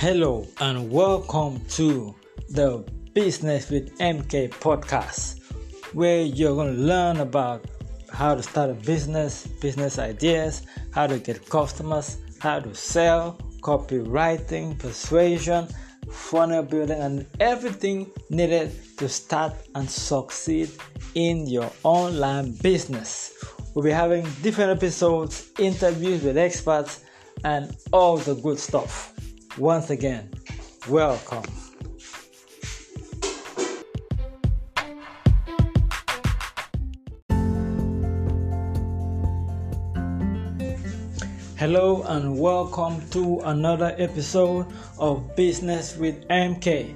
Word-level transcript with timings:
Hello 0.00 0.46
and 0.62 0.90
welcome 0.90 1.60
to 1.76 2.14
the 2.48 2.82
Business 3.12 3.68
with 3.68 3.98
MK 3.98 4.48
podcast, 4.48 5.42
where 5.92 6.22
you're 6.22 6.54
going 6.54 6.74
to 6.74 6.80
learn 6.80 7.18
about 7.18 7.66
how 8.10 8.34
to 8.34 8.42
start 8.42 8.70
a 8.70 8.72
business, 8.72 9.46
business 9.60 9.98
ideas, 9.98 10.62
how 10.94 11.06
to 11.06 11.18
get 11.18 11.46
customers, 11.50 12.16
how 12.38 12.60
to 12.60 12.74
sell, 12.74 13.36
copywriting, 13.60 14.78
persuasion, 14.78 15.68
funnel 16.10 16.62
building, 16.62 16.98
and 16.98 17.26
everything 17.38 18.10
needed 18.30 18.72
to 18.96 19.06
start 19.06 19.52
and 19.74 19.90
succeed 19.90 20.70
in 21.14 21.46
your 21.46 21.70
online 21.82 22.52
business. 22.62 23.34
We'll 23.74 23.84
be 23.84 23.90
having 23.90 24.26
different 24.40 24.70
episodes, 24.70 25.50
interviews 25.58 26.22
with 26.22 26.38
experts, 26.38 27.04
and 27.44 27.76
all 27.92 28.16
the 28.16 28.34
good 28.36 28.58
stuff. 28.58 29.12
Once 29.58 29.90
again, 29.90 30.30
welcome. 30.88 31.42
Hello 41.56 42.02
and 42.04 42.38
welcome 42.38 43.02
to 43.10 43.40
another 43.40 43.94
episode 43.98 44.66
of 44.98 45.34
Business 45.34 45.96
with 45.96 46.26
MK, 46.28 46.94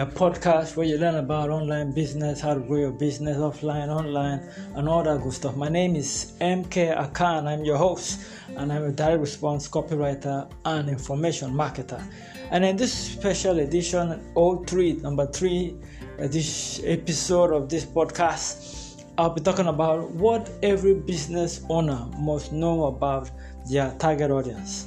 a 0.00 0.06
podcast 0.06 0.76
where 0.76 0.86
you 0.86 0.96
learn 0.96 1.16
about 1.16 1.50
online 1.50 1.92
business, 1.92 2.40
how 2.40 2.54
to 2.54 2.60
grow 2.60 2.78
your 2.78 2.90
business 2.90 3.36
offline, 3.36 3.88
online, 3.88 4.40
and 4.74 4.88
all 4.88 5.02
that 5.02 5.22
good 5.22 5.34
stuff. 5.34 5.54
My 5.56 5.68
name 5.68 5.94
is 5.94 6.32
MK 6.40 6.96
Akan. 6.96 7.46
I'm 7.46 7.66
your 7.66 7.76
host, 7.76 8.24
and 8.56 8.72
I'm 8.72 8.84
a 8.84 8.92
direct 8.92 9.20
response 9.20 9.68
copywriter 9.68 10.50
and 10.64 10.88
information 10.88 11.52
marketer. 11.52 12.02
And 12.50 12.64
in 12.64 12.76
this 12.78 12.94
special 12.94 13.58
edition, 13.58 14.18
all 14.34 14.64
03, 14.64 14.94
number 15.02 15.26
three, 15.26 15.76
uh, 16.18 16.28
this 16.28 16.80
episode 16.82 17.52
of 17.52 17.68
this 17.68 17.84
podcast, 17.84 19.04
I'll 19.18 19.34
be 19.34 19.42
talking 19.42 19.66
about 19.66 20.08
what 20.12 20.50
every 20.62 20.94
business 20.94 21.60
owner 21.68 22.08
must 22.16 22.52
know 22.52 22.86
about 22.86 23.30
their 23.70 23.94
target 23.98 24.30
audience. 24.30 24.86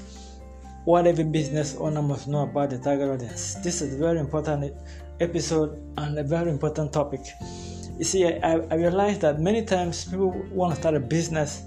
What 0.86 1.08
every 1.08 1.23
business 1.23 1.78
owner 1.78 2.02
must 2.02 2.28
know 2.28 2.44
about 2.44 2.72
the 2.72 2.78
target 2.78 3.08
audience. 3.08 3.53
This 3.64 3.81
is 3.81 3.95
very 3.95 4.19
important 4.19 4.73
episode 5.19 5.80
on 5.97 6.17
a 6.17 6.23
very 6.23 6.50
important 6.50 6.94
topic. 6.94 7.22
You 7.97 8.03
see, 8.03 8.25
I, 8.25 8.53
I 8.72 8.75
realize 8.75 9.19
that 9.19 9.39
many 9.39 9.64
times 9.64 10.06
people 10.06 10.31
want 10.52 10.73
to 10.73 10.80
start 10.80 10.95
a 10.95 11.00
business, 11.00 11.64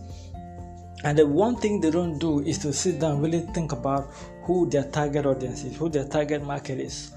and 1.05 1.17
the 1.19 1.27
one 1.27 1.57
thing 1.57 1.81
they 1.81 1.91
don't 1.91 2.19
do 2.19 2.41
is 2.41 2.59
to 2.59 2.73
sit 2.73 3.01
down 3.01 3.21
really 3.21 3.41
think 3.55 3.73
about 3.73 4.13
who 4.43 4.69
their 4.69 4.85
target 4.85 5.27
audience 5.27 5.65
is, 5.65 5.77
who 5.77 5.89
their 5.89 6.07
target 6.09 6.45
market 6.45 6.81
is. 6.81 7.13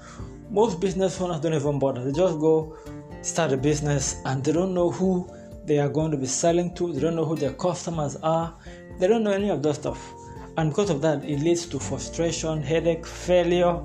Most 0.50 0.80
business 0.80 1.20
owners 1.20 1.40
don't 1.40 1.54
even 1.54 1.78
bother, 1.78 2.04
they 2.04 2.12
just 2.12 2.38
go 2.38 2.76
start 3.22 3.52
a 3.52 3.56
business 3.56 4.20
and 4.24 4.42
they 4.44 4.52
don't 4.52 4.74
know 4.74 4.90
who 4.90 5.28
they 5.64 5.78
are 5.78 5.88
going 5.88 6.10
to 6.10 6.16
be 6.16 6.26
selling 6.26 6.74
to, 6.74 6.92
they 6.92 7.00
don't 7.00 7.14
know 7.14 7.24
who 7.24 7.36
their 7.36 7.52
customers 7.52 8.16
are, 8.16 8.56
they 8.98 9.06
don't 9.06 9.22
know 9.22 9.32
any 9.32 9.50
of 9.50 9.62
that 9.62 9.74
stuff. 9.74 10.12
And 10.56 10.70
because 10.70 10.90
of 10.90 11.00
that, 11.02 11.24
it 11.24 11.40
leads 11.40 11.66
to 11.66 11.78
frustration, 11.78 12.62
headache, 12.62 13.06
failure. 13.06 13.80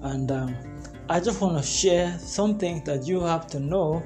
And 0.00 0.30
um, 0.30 0.56
I 1.10 1.20
just 1.20 1.40
want 1.40 1.56
to 1.56 1.62
share 1.62 2.18
something 2.18 2.84
that 2.84 3.06
you 3.06 3.20
have 3.20 3.46
to 3.48 3.60
know 3.60 4.02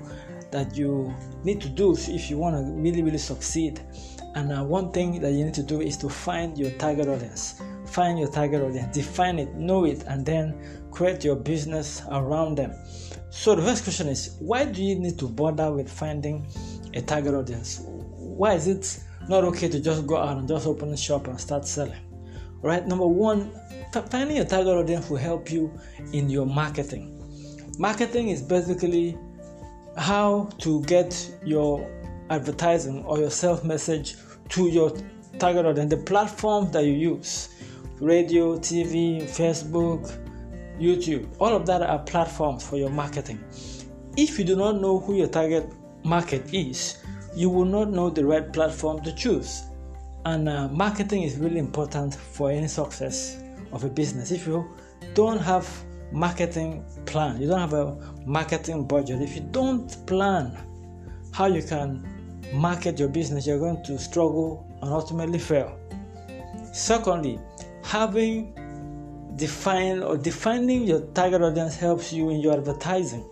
that 0.51 0.77
you 0.77 1.13
need 1.43 1.61
to 1.63 1.69
do 1.69 1.97
if 1.97 2.31
you 2.31 2.39
want 2.39 2.57
to 2.57 2.63
really, 2.81 3.03
really 3.03 3.19
succeed. 3.19 3.81
And 4.35 4.53
uh, 4.53 4.63
one 4.63 4.93
thing 4.93 5.21
that 5.21 5.33
you 5.33 5.45
need 5.45 5.55
to 5.55 5.63
do 5.63 5.81
is 5.81 5.97
to 5.99 6.09
find 6.09 6.57
your 6.57 6.71
target 6.73 7.09
audience. 7.09 7.61
Find 7.87 8.19
your 8.19 8.31
target 8.31 8.63
audience, 8.63 8.95
define 8.95 9.39
it, 9.39 9.55
know 9.55 9.85
it, 9.85 10.05
and 10.07 10.25
then 10.25 10.55
create 10.91 11.25
your 11.25 11.37
business 11.37 12.03
around 12.11 12.57
them. 12.57 12.73
So, 13.31 13.55
the 13.55 13.63
first 13.63 13.83
question 13.83 14.09
is 14.09 14.37
why 14.39 14.65
do 14.65 14.83
you 14.83 14.95
need 14.95 15.19
to 15.19 15.29
bother 15.29 15.73
with 15.73 15.91
finding 15.91 16.47
a 16.95 17.03
target 17.03 17.35
audience? 17.35 17.83
Why 17.85 18.55
is 18.55 18.69
it 18.69 19.03
not 19.29 19.45
okay 19.45 19.69
to 19.69 19.81
just 19.81 20.07
go 20.07 20.17
out 20.17 20.37
and 20.37 20.49
just 20.49 20.67
open 20.67 20.93
a 20.93 20.97
shop 20.97 21.27
and 21.29 21.41
start 21.41 21.67
selling. 21.67 22.12
Right? 22.63 22.87
Number 22.87 23.07
one, 23.07 23.51
finding 24.11 24.39
a 24.39 24.45
target 24.45 24.75
audience 24.75 25.11
will 25.11 25.19
help 25.19 25.51
you 25.51 25.73
in 26.13 26.31
your 26.31 26.47
marketing. 26.47 27.19
Marketing 27.79 28.29
is 28.29 28.41
basically 28.41 29.19
how 29.97 30.49
to 30.59 30.83
get 30.85 31.31
your 31.45 31.91
advertising 32.31 33.05
or 33.05 33.19
your 33.19 33.31
self 33.31 33.65
message 33.65 34.17
to 34.51 34.69
your 34.69 34.93
target 35.39 35.67
audience, 35.67 35.91
the 35.91 35.97
platform 35.97 36.71
that 36.73 36.85
you 36.85 36.93
use 36.93 37.49
radio, 38.01 38.59
TV, 38.59 39.23
Facebook, 39.23 40.11
YouTube, 40.79 41.29
all 41.39 41.55
of 41.55 41.67
that 41.67 41.83
are 41.83 42.01
platforms 42.01 42.67
for 42.67 42.77
your 42.77 42.91
marketing. 42.91 43.43
If 44.17 44.39
you 44.39 44.45
do 44.45 44.57
not 44.57 44.81
know 44.81 44.99
who 44.99 45.15
your 45.15 45.29
target 45.29 45.73
market 46.05 46.53
is, 46.53 47.03
you 47.35 47.49
will 47.49 47.65
not 47.65 47.91
know 47.91 48.11
the 48.11 48.25
right 48.25 48.53
platform 48.53 49.03
to 49.03 49.15
choose. 49.15 49.63
And 50.25 50.49
uh, 50.49 50.69
marketing 50.69 51.23
is 51.23 51.37
really 51.37 51.59
important 51.59 52.15
for 52.15 52.51
any 52.51 52.69
success 52.69 53.43
of 53.73 53.85
a 53.85 53.89
business. 53.89 54.31
If 54.31 54.47
you 54.47 54.69
don't 55.15 55.39
have 55.39 55.69
marketing 56.13 56.85
plan, 57.07 57.41
you 57.41 57.49
don't 57.49 57.59
have 57.59 57.73
a 57.73 57.97
marketing 58.25 58.87
budget, 58.87 59.21
if 59.21 59.35
you 59.35 59.43
don't 59.51 60.07
plan 60.07 60.57
how 61.33 61.47
you 61.47 61.63
can 61.63 62.07
market 62.53 62.99
your 62.99 63.09
business, 63.09 63.47
you're 63.47 63.59
going 63.59 63.83
to 63.85 63.99
struggle 63.99 64.67
and 64.83 64.93
ultimately 64.93 65.39
fail. 65.39 65.79
Secondly, 66.73 67.41
having 67.83 68.55
defined 69.37 70.05
or 70.05 70.17
defining 70.17 70.85
your 70.85 71.01
target 71.15 71.43
audience 71.43 71.77
helps 71.77 72.13
you 72.13 72.31
in 72.31 72.41
your 72.41 72.55
advertising. 72.55 73.29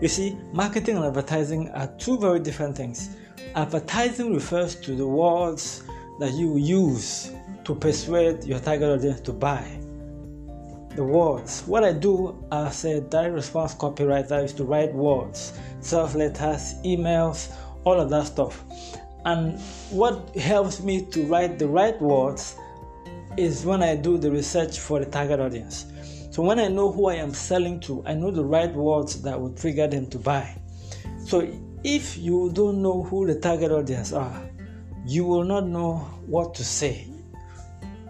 You 0.00 0.08
see, 0.08 0.38
marketing 0.52 0.96
and 0.96 1.04
advertising 1.04 1.70
are 1.70 1.88
two 1.98 2.18
very 2.18 2.38
different 2.38 2.76
things. 2.76 3.16
Advertising 3.54 4.34
refers 4.34 4.74
to 4.76 4.94
the 4.94 5.06
words 5.06 5.82
that 6.18 6.32
you 6.34 6.56
use 6.56 7.32
to 7.64 7.74
persuade 7.74 8.44
your 8.44 8.58
target 8.58 8.88
audience 8.88 9.20
to 9.20 9.32
buy. 9.32 9.64
The 10.96 11.04
words. 11.04 11.62
What 11.66 11.84
I 11.84 11.92
do 11.92 12.44
as 12.50 12.84
a 12.84 13.00
direct 13.00 13.34
response 13.34 13.74
copywriter 13.74 14.42
is 14.44 14.52
to 14.54 14.64
write 14.64 14.92
words, 14.94 15.58
self 15.80 16.14
letters, 16.14 16.74
emails, 16.84 17.52
all 17.84 18.00
of 18.00 18.10
that 18.10 18.26
stuff. 18.26 18.64
And 19.24 19.60
what 19.90 20.34
helps 20.36 20.80
me 20.80 21.04
to 21.06 21.24
write 21.26 21.58
the 21.58 21.68
right 21.68 22.00
words 22.00 22.56
is 23.36 23.64
when 23.64 23.82
I 23.82 23.94
do 23.94 24.18
the 24.18 24.30
research 24.30 24.78
for 24.78 24.98
the 24.98 25.06
target 25.06 25.40
audience. 25.40 25.86
So 26.30 26.42
when 26.42 26.58
I 26.58 26.68
know 26.68 26.90
who 26.90 27.08
I 27.08 27.14
am 27.14 27.34
selling 27.34 27.80
to, 27.80 28.02
I 28.06 28.14
know 28.14 28.30
the 28.30 28.44
right 28.44 28.72
words 28.72 29.22
that 29.22 29.40
will 29.40 29.52
trigger 29.52 29.86
them 29.86 30.06
to 30.10 30.18
buy. 30.18 30.56
So 31.24 31.46
if 31.84 32.18
you 32.18 32.50
don't 32.52 32.82
know 32.82 33.02
who 33.02 33.26
the 33.26 33.38
target 33.38 33.70
audience 33.70 34.12
are, 34.12 34.42
you 35.06 35.24
will 35.24 35.44
not 35.44 35.66
know 35.66 35.96
what 36.26 36.54
to 36.54 36.64
say. 36.64 37.06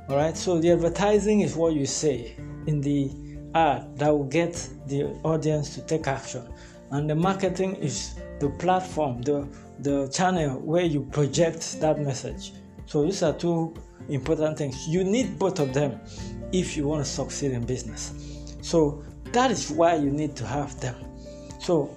All 0.09 0.17
right. 0.17 0.37
So 0.37 0.59
the 0.59 0.73
advertising 0.73 1.41
is 1.41 1.55
what 1.55 1.75
you 1.75 1.87
say 1.87 2.37
in 2.67 2.81
the 2.81 3.11
ad 3.55 3.97
that 3.99 4.11
will 4.11 4.25
get 4.25 4.69
the 4.87 5.05
audience 5.23 5.75
to 5.75 5.83
take 5.83 6.06
action, 6.06 6.43
and 6.91 7.09
the 7.09 7.15
marketing 7.15 7.77
is 7.77 8.15
the 8.41 8.49
platform, 8.51 9.23
the 9.23 9.47
the 9.81 10.09
channel 10.09 10.59
where 10.61 10.85
you 10.85 11.03
project 11.12 11.81
that 11.81 12.00
message. 12.00 12.53
So 12.87 13.05
these 13.05 13.23
are 13.23 13.33
two 13.33 13.75
important 14.09 14.59
things. 14.59 14.89
You 14.89 15.05
need 15.05 15.39
both 15.39 15.61
of 15.61 15.75
them 15.75 16.00
if 16.53 16.77
you 16.77 16.89
want 16.89 17.05
to 17.05 17.11
succeed 17.11 17.53
in 17.53 17.65
business. 17.65 18.15
So 18.62 19.05
that 19.33 19.50
is 19.50 19.71
why 19.71 19.97
you 19.97 20.11
need 20.11 20.35
to 20.37 20.47
have 20.47 20.81
them. 20.81 20.97
So 21.61 21.95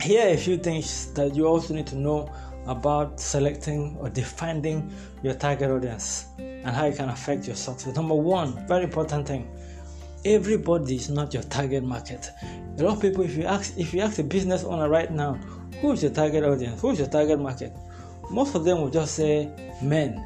here 0.00 0.26
are 0.26 0.30
a 0.30 0.36
few 0.36 0.56
things 0.56 1.12
that 1.14 1.34
you 1.34 1.46
also 1.46 1.74
need 1.74 1.86
to 1.88 1.96
know 1.96 2.32
about 2.66 3.18
selecting 3.18 3.96
or 4.00 4.10
defining 4.10 4.92
your 5.22 5.34
target 5.34 5.70
audience 5.70 6.26
and 6.38 6.68
how 6.68 6.86
it 6.86 6.96
can 6.96 7.08
affect 7.08 7.46
your 7.46 7.56
success. 7.56 7.94
Number 7.94 8.14
one, 8.14 8.66
very 8.66 8.84
important 8.84 9.26
thing. 9.26 9.48
Everybody 10.24 10.96
is 10.96 11.08
not 11.08 11.32
your 11.32 11.44
target 11.44 11.84
market. 11.84 12.28
A 12.78 12.82
lot 12.82 12.96
of 12.96 13.02
people, 13.02 13.24
if 13.24 13.36
you 13.36 13.44
ask, 13.44 13.78
if 13.78 13.94
you 13.94 14.00
ask 14.00 14.18
a 14.18 14.24
business 14.24 14.64
owner 14.64 14.88
right 14.88 15.10
now, 15.10 15.34
who 15.80 15.92
is 15.92 16.02
your 16.02 16.12
target 16.12 16.44
audience? 16.44 16.80
Who 16.80 16.90
is 16.90 16.98
your 16.98 17.08
target 17.08 17.40
market? 17.40 17.72
Most 18.30 18.54
of 18.54 18.64
them 18.64 18.80
will 18.80 18.90
just 18.90 19.14
say 19.14 19.50
men 19.80 20.22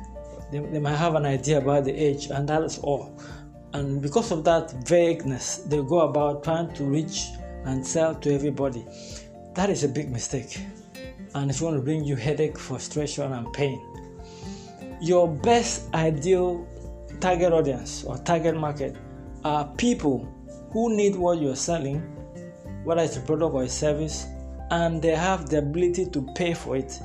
they, 0.52 0.58
they 0.58 0.78
might 0.78 0.96
have 0.96 1.14
an 1.14 1.24
idea 1.24 1.58
about 1.58 1.84
the 1.84 1.92
age, 1.92 2.26
and 2.26 2.46
that 2.48 2.62
is 2.62 2.78
all. 2.78 3.18
And 3.72 4.02
because 4.02 4.30
of 4.30 4.44
that 4.44 4.70
vagueness, 4.86 5.56
they 5.66 5.78
go 5.78 6.00
about 6.00 6.44
trying 6.44 6.72
to 6.74 6.84
reach 6.84 7.30
and 7.64 7.84
sell 7.84 8.14
to 8.16 8.34
everybody. 8.34 8.84
That 9.54 9.70
is 9.70 9.84
a 9.84 9.88
big 9.88 10.10
mistake, 10.10 10.60
and 11.34 11.50
it's 11.50 11.60
going 11.60 11.74
to 11.74 11.80
bring 11.80 12.04
you 12.04 12.16
headache, 12.16 12.58
frustration, 12.58 13.32
and 13.32 13.52
pain. 13.52 13.80
Your 15.00 15.28
best 15.28 15.92
ideal 15.94 16.66
target 17.20 17.52
audience 17.52 18.04
or 18.04 18.18
target 18.18 18.56
market 18.56 18.96
are 19.44 19.66
people 19.76 20.28
who 20.70 20.96
need 20.96 21.16
what 21.16 21.40
you're 21.40 21.56
selling, 21.56 22.00
whether 22.84 23.02
it's 23.02 23.16
a 23.16 23.20
product 23.20 23.54
or 23.54 23.64
a 23.64 23.68
service, 23.68 24.26
and 24.70 25.02
they 25.02 25.14
have 25.14 25.48
the 25.48 25.58
ability 25.58 26.06
to 26.06 26.22
pay 26.34 26.54
for 26.54 26.76
it 26.76 27.00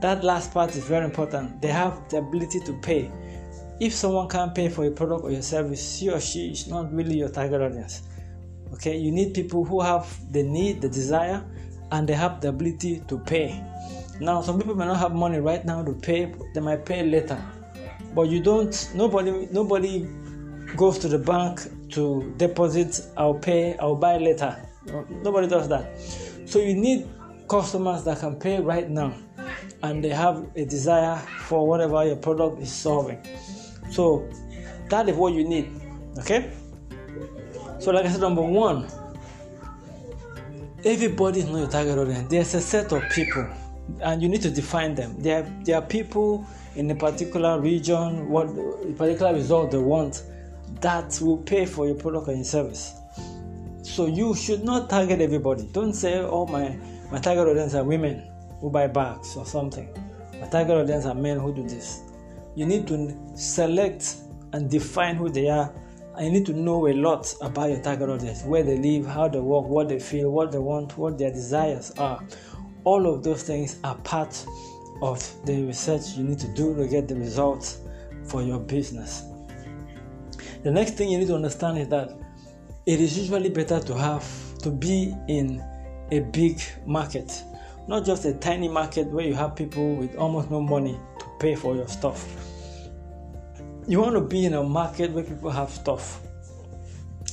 that 0.00 0.24
last 0.24 0.54
part 0.54 0.74
is 0.76 0.84
very 0.84 1.04
important. 1.04 1.60
They 1.60 1.68
have 1.68 2.08
the 2.08 2.18
ability 2.18 2.60
to 2.60 2.72
pay. 2.80 3.10
if 3.80 3.94
someone 3.94 4.28
can't 4.28 4.54
pay 4.54 4.68
for 4.68 4.84
your 4.84 4.92
product 4.92 5.24
or 5.24 5.30
your 5.30 5.40
service, 5.40 5.98
he 5.98 6.10
or 6.10 6.20
she 6.20 6.50
is 6.50 6.66
not 6.66 6.92
really 6.92 7.16
your 7.16 7.30
target 7.30 7.62
audience. 7.62 8.02
Okay, 8.74 8.96
you 8.96 9.10
need 9.10 9.34
people 9.34 9.64
who 9.64 9.80
have 9.80 10.06
the 10.32 10.42
need, 10.42 10.80
the 10.80 10.88
desire, 10.88 11.44
and 11.92 12.08
they 12.08 12.14
have 12.14 12.40
the 12.40 12.48
ability 12.48 13.02
to 13.08 13.18
pay. 13.18 13.62
Now, 14.20 14.42
some 14.42 14.58
people 14.58 14.74
may 14.74 14.86
not 14.86 14.98
have 14.98 15.12
money 15.12 15.38
right 15.38 15.64
now 15.64 15.82
to 15.82 15.92
pay, 15.92 16.32
they 16.54 16.60
might 16.60 16.84
pay 16.84 17.02
later. 17.02 17.42
But 18.14 18.28
you 18.28 18.40
don't, 18.42 18.90
nobody, 18.94 19.48
nobody 19.50 20.06
goes 20.76 20.98
to 20.98 21.08
the 21.08 21.18
bank 21.18 21.60
to 21.90 22.32
deposit, 22.36 23.00
I'll 23.16 23.34
pay, 23.34 23.76
I'll 23.78 23.96
buy 23.96 24.18
later. 24.18 24.56
Nobody 25.22 25.46
does 25.46 25.68
that. 25.68 25.98
So 26.46 26.58
you 26.58 26.74
need 26.74 27.08
customers 27.48 28.04
that 28.04 28.20
can 28.20 28.36
pay 28.36 28.60
right 28.60 28.88
now 28.88 29.14
and 29.82 30.04
they 30.04 30.10
have 30.10 30.46
a 30.56 30.64
desire 30.64 31.16
for 31.40 31.66
whatever 31.66 32.04
your 32.04 32.16
product 32.16 32.60
is 32.60 32.72
solving. 32.72 33.20
So 33.90 34.28
that 34.88 35.08
is 35.08 35.16
what 35.16 35.32
you 35.32 35.44
need. 35.44 35.70
Okay? 36.18 36.50
So, 37.80 37.92
like 37.92 38.04
I 38.04 38.10
said, 38.10 38.20
number 38.20 38.42
one, 38.42 38.86
everybody 40.84 41.40
is 41.40 41.46
not 41.46 41.58
your 41.60 41.68
target 41.68 41.98
audience. 41.98 42.28
There's 42.28 42.54
a 42.54 42.60
set 42.60 42.92
of 42.92 43.02
people, 43.10 43.46
and 44.02 44.20
you 44.22 44.28
need 44.28 44.42
to 44.42 44.50
define 44.50 44.94
them. 44.94 45.14
There, 45.18 45.50
there 45.64 45.76
are 45.76 45.82
people 45.82 46.46
in 46.76 46.90
a 46.90 46.94
particular 46.94 47.58
region, 47.58 48.28
what 48.28 48.48
a 48.48 48.92
particular 48.92 49.32
result 49.32 49.70
they 49.70 49.78
want, 49.78 50.24
that 50.82 51.18
will 51.22 51.38
pay 51.38 51.64
for 51.64 51.86
your 51.86 51.94
product 51.94 52.28
or 52.28 52.34
your 52.34 52.44
service. 52.44 52.92
So 53.82 54.06
you 54.06 54.34
should 54.34 54.62
not 54.62 54.90
target 54.90 55.22
everybody. 55.22 55.66
Don't 55.72 55.94
say, 55.94 56.18
"Oh 56.18 56.46
my, 56.46 56.76
my 57.10 57.18
target 57.18 57.48
audience 57.48 57.74
are 57.74 57.82
women 57.82 58.22
who 58.60 58.68
buy 58.68 58.88
bags 58.88 59.36
or 59.36 59.46
something." 59.46 59.88
My 60.38 60.48
target 60.48 60.76
audience 60.76 61.06
are 61.06 61.14
men 61.14 61.38
who 61.38 61.54
do 61.54 61.62
this. 61.66 62.02
You 62.54 62.66
need 62.66 62.86
to 62.88 63.16
select 63.34 64.16
and 64.52 64.68
define 64.68 65.16
who 65.16 65.30
they 65.30 65.48
are 65.48 65.72
you 66.18 66.30
need 66.30 66.46
to 66.46 66.52
know 66.52 66.88
a 66.88 66.92
lot 66.92 67.32
about 67.40 67.70
your 67.70 67.80
target 67.80 68.08
audience 68.08 68.42
where 68.42 68.62
they 68.62 68.76
live 68.76 69.06
how 69.06 69.28
they 69.28 69.38
work 69.38 69.64
what 69.66 69.88
they 69.88 69.98
feel 69.98 70.30
what 70.30 70.50
they 70.50 70.58
want 70.58 70.96
what 70.98 71.18
their 71.18 71.30
desires 71.30 71.92
are. 71.92 72.22
All 72.84 73.12
of 73.12 73.22
those 73.22 73.42
things 73.42 73.78
are 73.84 73.94
part 73.96 74.44
of 75.02 75.46
the 75.46 75.64
research 75.64 76.16
you 76.16 76.24
need 76.24 76.38
to 76.40 76.48
do 76.48 76.74
to 76.74 76.86
get 76.88 77.08
the 77.08 77.14
results 77.14 77.78
for 78.24 78.42
your 78.42 78.58
business. 78.58 79.22
The 80.62 80.70
next 80.70 80.92
thing 80.94 81.10
you 81.10 81.18
need 81.18 81.28
to 81.28 81.34
understand 81.34 81.78
is 81.78 81.88
that 81.88 82.18
it 82.86 83.00
is 83.00 83.16
usually 83.16 83.50
better 83.50 83.80
to 83.80 83.94
have 83.96 84.58
to 84.58 84.70
be 84.70 85.14
in 85.28 85.62
a 86.10 86.20
big 86.20 86.60
market 86.86 87.42
not 87.90 88.04
just 88.04 88.24
a 88.24 88.34
tiny 88.34 88.68
market 88.68 89.08
where 89.08 89.26
you 89.26 89.34
have 89.34 89.56
people 89.56 89.96
with 89.96 90.14
almost 90.16 90.48
no 90.48 90.60
money 90.60 90.98
to 91.18 91.26
pay 91.40 91.56
for 91.56 91.74
your 91.74 91.88
stuff 91.88 92.49
you 93.90 94.00
want 94.00 94.14
to 94.14 94.20
be 94.20 94.46
in 94.46 94.54
a 94.54 94.62
market 94.62 95.10
where 95.10 95.24
people 95.24 95.50
have 95.50 95.68
stuff, 95.68 96.20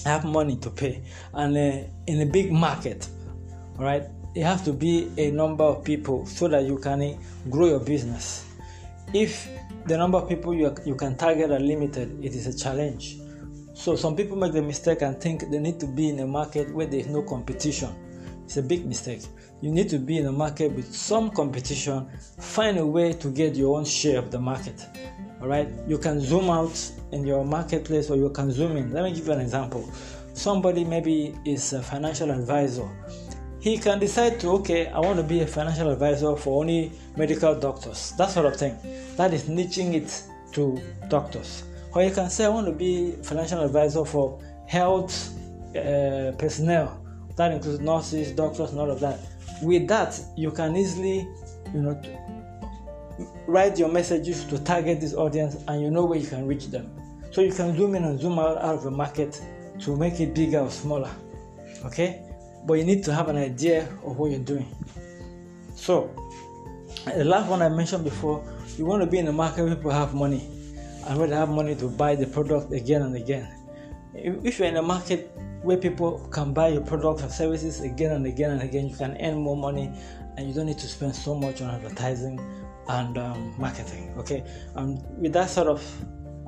have 0.03 0.25
money 0.25 0.57
to 0.57 0.71
pay, 0.71 1.03
and 1.35 1.55
uh, 1.55 1.87
in 2.07 2.21
a 2.21 2.25
big 2.25 2.51
market, 2.51 3.07
all 3.77 3.85
right, 3.85 4.05
it 4.33 4.41
has 4.41 4.63
to 4.63 4.73
be 4.73 5.11
a 5.17 5.29
number 5.29 5.63
of 5.63 5.83
people 5.83 6.25
so 6.25 6.47
that 6.47 6.63
you 6.63 6.79
can 6.79 6.99
uh, 6.99 7.13
grow 7.51 7.67
your 7.67 7.79
business. 7.79 8.43
If 9.13 9.47
the 9.85 9.97
number 9.97 10.17
of 10.17 10.27
people 10.27 10.51
you, 10.55 10.75
you 10.83 10.95
can 10.95 11.15
target 11.15 11.51
are 11.51 11.59
limited, 11.59 12.17
it 12.25 12.33
is 12.33 12.47
a 12.47 12.57
challenge. 12.57 13.17
So 13.75 13.95
some 13.95 14.15
people 14.15 14.35
make 14.35 14.53
the 14.53 14.63
mistake 14.63 15.03
and 15.03 15.21
think 15.21 15.51
they 15.51 15.59
need 15.59 15.79
to 15.81 15.85
be 15.85 16.09
in 16.09 16.19
a 16.21 16.25
market 16.25 16.73
where 16.73 16.87
there 16.87 16.99
is 16.99 17.07
no 17.07 17.21
competition. 17.21 17.93
It's 18.45 18.57
a 18.57 18.63
big 18.63 18.83
mistake. 18.87 19.21
You 19.61 19.69
need 19.69 19.89
to 19.89 19.99
be 19.99 20.17
in 20.17 20.25
a 20.25 20.31
market 20.31 20.71
with 20.71 20.91
some 20.91 21.29
competition. 21.29 22.07
Find 22.39 22.79
a 22.79 22.85
way 22.85 23.13
to 23.13 23.29
get 23.29 23.55
your 23.55 23.77
own 23.77 23.85
share 23.85 24.17
of 24.17 24.31
the 24.31 24.39
market 24.39 24.87
all 25.41 25.47
right? 25.47 25.67
You 25.87 25.97
can 25.97 26.19
zoom 26.19 26.49
out 26.49 26.91
in 27.11 27.25
your 27.25 27.45
marketplace 27.45 28.09
or 28.09 28.17
you 28.17 28.29
can 28.29 28.51
zoom 28.51 28.77
in. 28.77 28.91
Let 28.91 29.03
me 29.03 29.13
give 29.13 29.27
you 29.27 29.33
an 29.33 29.41
example. 29.41 29.89
Somebody 30.33 30.83
maybe 30.83 31.35
is 31.45 31.73
a 31.73 31.81
financial 31.81 32.31
advisor. 32.31 32.87
He 33.59 33.77
can 33.77 33.99
decide 33.99 34.39
to 34.41 34.49
okay 34.51 34.87
i 34.87 34.99
want 34.99 35.17
to 35.17 35.23
be 35.23 35.41
a 35.41 35.47
financial 35.47 35.89
advisor 35.89 36.35
for 36.35 36.61
only 36.61 36.91
medical 37.15 37.55
doctors. 37.55 38.13
That 38.17 38.29
sort 38.29 38.45
of 38.45 38.55
thing. 38.55 38.77
That 39.15 39.33
is 39.33 39.43
niching 39.43 39.93
it 39.93 40.23
to 40.53 40.79
doctors. 41.09 41.63
Or 41.93 42.03
you 42.03 42.11
can 42.11 42.29
say 42.29 42.45
i 42.45 42.49
want 42.49 42.67
to 42.67 42.73
be 42.73 43.13
financial 43.23 43.61
advisor 43.61 44.05
for 44.05 44.39
health 44.67 45.35
uh, 45.75 46.31
personnel. 46.37 47.03
That 47.35 47.51
includes 47.51 47.79
nurses 47.79 48.31
doctors 48.31 48.71
and 48.71 48.79
all 48.79 48.91
of 48.91 48.99
that. 48.99 49.19
With 49.61 49.87
that 49.87 50.19
you 50.35 50.51
can 50.51 50.75
easily 50.77 51.27
you 51.73 51.81
know 51.81 51.99
write 53.47 53.77
your 53.77 53.89
messages 53.89 54.43
to 54.45 54.59
target 54.59 55.01
this 55.01 55.13
audience 55.13 55.55
and 55.67 55.81
you 55.81 55.89
know 55.89 56.05
where 56.05 56.19
you 56.19 56.27
can 56.27 56.45
reach 56.45 56.67
them. 56.67 56.91
So 57.31 57.41
you 57.41 57.51
can 57.51 57.75
zoom 57.75 57.95
in 57.95 58.03
and 58.03 58.19
zoom 58.19 58.39
out, 58.39 58.57
out 58.57 58.75
of 58.75 58.83
the 58.83 58.91
market 58.91 59.41
to 59.79 59.95
make 59.95 60.19
it 60.19 60.33
bigger 60.33 60.59
or 60.59 60.71
smaller. 60.71 61.11
Okay? 61.85 62.23
But 62.65 62.75
you 62.75 62.83
need 62.83 63.03
to 63.05 63.13
have 63.13 63.29
an 63.29 63.37
idea 63.37 63.83
of 64.03 64.17
what 64.17 64.31
you're 64.31 64.39
doing. 64.39 64.67
So, 65.75 66.09
the 67.05 67.23
last 67.23 67.49
one 67.49 67.61
I 67.61 67.69
mentioned 67.69 68.03
before, 68.03 68.43
you 68.77 68.85
want 68.85 69.01
to 69.03 69.07
be 69.07 69.19
in 69.19 69.27
a 69.27 69.31
market 69.31 69.63
where 69.63 69.75
people 69.75 69.91
have 69.91 70.13
money 70.13 70.49
and 71.05 71.17
where 71.17 71.27
they 71.27 71.35
have 71.35 71.49
money 71.49 71.75
to 71.75 71.87
buy 71.87 72.15
the 72.15 72.27
product 72.27 72.73
again 72.73 73.03
and 73.03 73.15
again. 73.15 73.47
If 74.13 74.59
you're 74.59 74.67
in 74.67 74.77
a 74.77 74.81
market 74.81 75.36
where 75.67 75.75
people 75.75 76.25
can 76.31 76.53
buy 76.53 76.69
your 76.69 76.81
products 76.81 77.21
or 77.23 77.27
services 77.27 77.81
again 77.81 78.13
and 78.13 78.25
again 78.25 78.51
and 78.51 78.61
again, 78.61 78.87
you 78.87 78.95
can 78.95 79.17
earn 79.19 79.35
more 79.35 79.57
money 79.57 79.91
and 80.37 80.47
you 80.47 80.53
don't 80.53 80.65
need 80.65 80.77
to 80.77 80.87
spend 80.87 81.13
so 81.13 81.35
much 81.35 81.61
on 81.61 81.69
advertising 81.69 82.39
and 82.87 83.17
um, 83.17 83.53
marketing. 83.57 84.13
Okay, 84.17 84.45
and 84.75 85.03
with 85.17 85.33
that 85.33 85.49
sort 85.49 85.67
of 85.67 85.83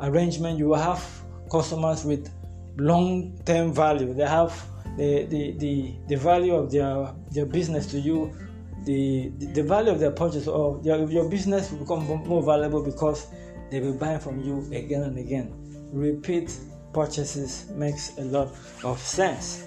arrangement, 0.02 0.58
you 0.58 0.70
will 0.70 0.78
have 0.78 1.06
customers 1.52 2.06
with 2.06 2.30
long-term 2.78 3.74
value. 3.74 4.14
They 4.14 4.26
have 4.26 4.54
the, 4.96 5.26
the, 5.26 5.52
the, 5.58 5.96
the 6.08 6.16
value 6.16 6.56
of 6.56 6.72
their 6.72 7.14
their 7.32 7.46
business 7.46 7.88
to 7.88 8.00
you. 8.00 8.34
The, 8.86 9.34
the, 9.38 9.62
value 9.62 9.92
of 9.92 10.00
their 10.00 10.12
purchase 10.12 10.48
or 10.48 10.80
your 10.82 11.30
business 11.30 11.70
will 11.70 11.80
become 11.80 12.06
more 12.26 12.42
valuable 12.42 12.82
because 12.82 13.28
they 13.70 13.82
will 13.82 13.94
buy 13.94 14.18
from 14.18 14.40
you 14.40 14.66
again 14.72 15.04
and 15.04 15.18
again. 15.18 15.52
Repeat 15.92 16.58
purchases 16.94 17.70
makes 17.72 18.18
a 18.18 18.24
lot 18.24 18.50
of 18.84 19.00
sense. 19.00 19.64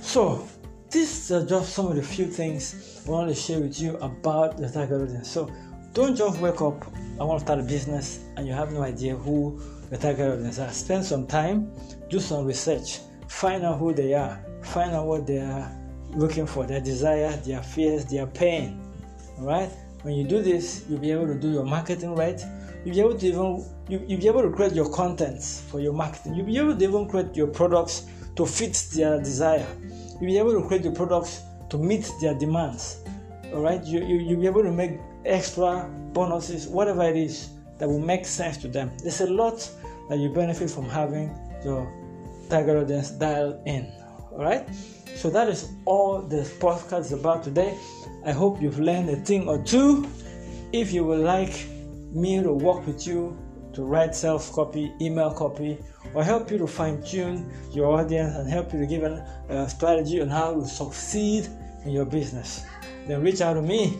So, 0.00 0.46
these 0.94 1.32
are 1.32 1.44
just 1.44 1.72
some 1.72 1.88
of 1.88 1.96
the 1.96 2.02
few 2.02 2.26
things 2.26 3.02
I 3.04 3.10
want 3.10 3.28
to 3.28 3.34
share 3.34 3.58
with 3.58 3.80
you 3.80 3.96
about 3.96 4.58
the 4.58 4.70
target 4.70 5.02
audience. 5.02 5.28
So 5.28 5.50
don't 5.92 6.14
just 6.14 6.40
wake 6.40 6.60
up, 6.62 6.86
I 7.18 7.24
want 7.24 7.40
to 7.40 7.44
start 7.44 7.58
a 7.58 7.64
business, 7.64 8.20
and 8.36 8.46
you 8.46 8.52
have 8.52 8.72
no 8.72 8.82
idea 8.82 9.16
who 9.16 9.60
the 9.90 9.98
target 9.98 10.32
audience 10.32 10.60
are. 10.60 10.70
Spend 10.70 11.04
some 11.04 11.26
time, 11.26 11.72
do 12.10 12.20
some 12.20 12.46
research, 12.46 13.00
find 13.28 13.64
out 13.64 13.80
who 13.80 13.92
they 13.92 14.14
are, 14.14 14.40
find 14.62 14.92
out 14.92 15.06
what 15.06 15.26
they 15.26 15.38
are 15.38 15.68
looking 16.10 16.46
for, 16.46 16.64
their 16.64 16.80
desire, 16.80 17.36
their 17.38 17.62
fears, 17.62 18.04
their 18.04 18.28
pain. 18.28 18.80
Alright? 19.38 19.70
When 20.02 20.14
you 20.14 20.22
do 20.22 20.42
this, 20.42 20.84
you'll 20.88 21.00
be 21.00 21.10
able 21.10 21.26
to 21.26 21.34
do 21.34 21.50
your 21.50 21.64
marketing 21.64 22.14
right. 22.14 22.40
You'll 22.84 22.94
be 22.94 23.00
able 23.00 23.18
to 23.18 23.26
even 23.26 23.64
you, 23.88 24.02
you'll 24.06 24.20
be 24.20 24.28
able 24.28 24.42
to 24.42 24.50
create 24.50 24.72
your 24.72 24.90
contents 24.90 25.60
for 25.70 25.80
your 25.80 25.92
marketing. 25.92 26.34
You'll 26.34 26.46
be 26.46 26.58
able 26.58 26.76
to 26.76 26.84
even 26.84 27.08
create 27.08 27.36
your 27.36 27.48
products 27.48 28.06
to 28.36 28.46
fit 28.46 28.86
their 28.94 29.18
desire. 29.18 29.66
You'll 30.20 30.30
be 30.30 30.38
able 30.38 30.60
to 30.60 30.66
create 30.66 30.84
your 30.84 30.94
products 30.94 31.42
to 31.70 31.78
meet 31.78 32.10
their 32.20 32.34
demands. 32.34 33.00
All 33.52 33.60
right, 33.60 33.82
you, 33.84 34.04
you, 34.04 34.20
you'll 34.20 34.40
be 34.40 34.46
able 34.46 34.62
to 34.62 34.72
make 34.72 34.98
extra 35.24 35.88
bonuses, 36.12 36.66
whatever 36.66 37.02
it 37.02 37.16
is 37.16 37.50
that 37.78 37.88
will 37.88 38.00
make 38.00 38.24
sense 38.24 38.56
to 38.58 38.68
them. 38.68 38.90
There's 39.02 39.20
a 39.20 39.30
lot 39.30 39.70
that 40.08 40.18
you 40.18 40.28
benefit 40.28 40.70
from 40.70 40.88
having 40.88 41.36
your 41.64 41.92
target 42.48 42.76
audience 42.76 43.10
dialed 43.10 43.60
in. 43.66 43.92
All 44.32 44.42
right, 44.42 44.68
so 45.14 45.30
that 45.30 45.48
is 45.48 45.70
all 45.84 46.20
this 46.22 46.52
podcast 46.58 47.00
is 47.00 47.12
about 47.12 47.44
today. 47.44 47.78
I 48.24 48.32
hope 48.32 48.60
you've 48.60 48.80
learned 48.80 49.10
a 49.10 49.16
thing 49.16 49.48
or 49.48 49.62
two. 49.62 50.06
If 50.72 50.92
you 50.92 51.04
would 51.04 51.20
like 51.20 51.66
me 52.12 52.42
to 52.42 52.52
work 52.52 52.86
with 52.86 53.06
you 53.06 53.36
to 53.74 53.82
write 53.82 54.14
self 54.14 54.52
copy, 54.52 54.92
email 55.00 55.32
copy, 55.32 55.78
or 56.14 56.24
help 56.24 56.50
you 56.50 56.58
to 56.58 56.66
fine 56.66 57.02
tune 57.02 57.52
your 57.72 57.86
audience 57.86 58.36
and 58.36 58.48
help 58.48 58.72
you 58.72 58.80
to 58.80 58.86
give 58.86 59.02
a 59.02 59.26
uh, 59.50 59.66
strategy 59.66 60.20
on 60.20 60.28
how 60.28 60.54
to 60.54 60.66
succeed 60.66 61.48
in 61.84 61.90
your 61.90 62.04
business, 62.04 62.64
then 63.06 63.22
reach 63.22 63.40
out 63.40 63.54
to 63.54 63.62
me. 63.62 63.98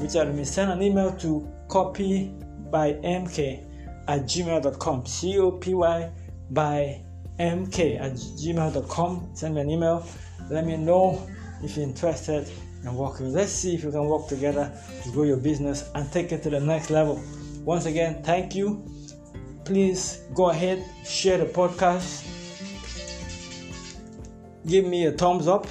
Reach 0.00 0.16
out 0.16 0.24
to 0.24 0.32
me. 0.32 0.44
Send 0.44 0.70
an 0.70 0.82
email 0.82 1.12
to 1.18 1.48
copy 1.68 2.34
by 2.70 2.94
mk 2.94 3.64
at 4.08 4.22
gmail.com. 4.22 5.06
C 5.06 5.38
O 5.38 5.52
P 5.52 5.74
Y 5.74 6.10
by 6.50 7.02
mk 7.38 8.00
at 8.00 8.12
gmail.com. 8.12 9.30
Send 9.34 9.54
me 9.54 9.60
an 9.60 9.70
email. 9.70 10.06
Let 10.50 10.66
me 10.66 10.76
know 10.76 11.26
if 11.62 11.76
you're 11.76 11.86
interested 11.86 12.50
in 12.82 12.94
working. 12.94 13.32
Let's 13.32 13.52
see 13.52 13.76
if 13.76 13.84
we 13.84 13.92
can 13.92 14.06
work 14.06 14.28
together 14.28 14.72
to 15.04 15.10
grow 15.12 15.24
your 15.24 15.38
business 15.38 15.90
and 15.94 16.10
take 16.12 16.32
it 16.32 16.42
to 16.42 16.50
the 16.50 16.60
next 16.60 16.90
level. 16.90 17.22
Once 17.64 17.86
again, 17.86 18.22
thank 18.22 18.54
you. 18.54 18.86
Please 19.64 20.24
go 20.34 20.50
ahead, 20.50 20.84
share 21.04 21.38
the 21.38 21.46
podcast, 21.46 22.28
give 24.66 24.84
me 24.84 25.06
a 25.06 25.12
thumbs 25.12 25.48
up 25.48 25.66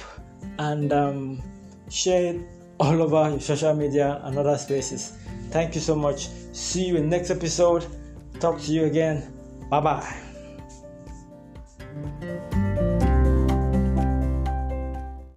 and 0.58 0.92
um, 0.92 1.42
share 1.88 2.34
it 2.34 2.40
all 2.80 3.00
over 3.02 3.30
your 3.30 3.40
social 3.40 3.74
media 3.74 4.20
and 4.24 4.36
other 4.38 4.58
spaces. 4.58 5.16
Thank 5.50 5.74
you 5.74 5.80
so 5.80 5.94
much. 5.94 6.28
See 6.52 6.86
you 6.86 6.96
in 6.96 7.08
next 7.08 7.30
episode. 7.30 7.86
Talk 8.40 8.60
to 8.62 8.72
you 8.72 8.84
again. 8.84 9.32
Bye 9.70 9.80
bye. 9.80 10.23